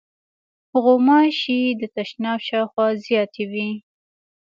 [0.83, 3.69] غوماشې د تشناب شاوخوا زیاتې وي.